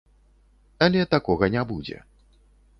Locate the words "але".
0.85-1.01